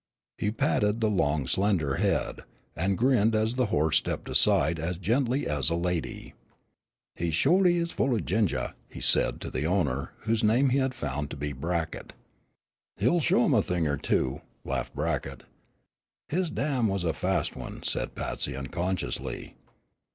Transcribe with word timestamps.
He 0.39 0.49
patted 0.49 0.99
the 0.99 1.11
long, 1.11 1.45
slender 1.45 1.97
head, 1.97 2.39
and 2.75 2.97
grinned 2.97 3.35
as 3.35 3.53
the 3.53 3.67
horse 3.67 3.97
stepped 3.97 4.29
aside 4.29 4.79
as 4.79 4.97
gently 4.97 5.45
as 5.45 5.69
a 5.69 5.75
lady. 5.75 6.33
"He 7.13 7.29
sholy 7.29 7.75
is 7.77 7.91
full 7.91 8.11
o' 8.15 8.19
ginger," 8.19 8.73
he 8.89 8.99
said 8.99 9.39
to 9.41 9.51
the 9.51 9.67
owner, 9.67 10.13
whose 10.21 10.43
name 10.43 10.69
he 10.69 10.79
had 10.79 10.95
found 10.95 11.29
to 11.29 11.37
be 11.37 11.53
Brackett. 11.53 12.13
"He'll 12.97 13.19
show 13.21 13.45
'em 13.45 13.53
a 13.53 13.61
thing 13.61 13.87
or 13.87 13.97
two," 13.97 14.41
laughed 14.65 14.95
Brackett. 14.95 15.43
"His 16.29 16.49
dam 16.49 16.87
was 16.87 17.03
a 17.03 17.13
fast 17.13 17.55
one," 17.55 17.83
said 17.83 18.15
Patsy, 18.15 18.55
unconsciously. 18.55 19.53